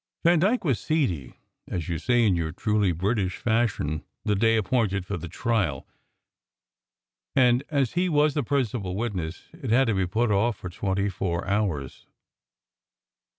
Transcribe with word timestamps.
Vandyke 0.25 0.63
was 0.63 0.79
seedy 0.79 1.37
(as 1.67 1.87
you 1.87 1.99
say 1.99 2.25
in 2.25 2.35
your 2.35 2.51
truly 2.51 2.91
British 2.91 3.37
fashion) 3.37 4.03
the 4.25 4.33
day 4.35 4.57
appointed 4.57 5.05
for 5.05 5.15
the 5.15 5.27
trial, 5.27 5.85
and 7.35 7.63
as 7.69 7.93
he 7.93 8.09
was 8.09 8.33
the 8.33 8.41
principal 8.41 8.95
witness 8.95 9.49
it 9.53 9.69
had 9.69 9.85
to 9.85 9.93
be 9.93 10.07
put 10.07 10.31
off 10.31 10.57
for 10.57 10.71
twenty 10.71 11.07
four 11.07 11.47
hours. 11.47 12.07